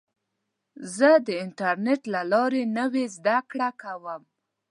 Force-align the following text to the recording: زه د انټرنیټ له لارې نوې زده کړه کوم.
زه 0.95 1.09
د 1.27 1.29
انټرنیټ 1.43 2.01
له 2.13 2.21
لارې 2.31 2.63
نوې 2.77 3.05
زده 3.15 3.37
کړه 3.51 3.69
کوم. 3.81 4.21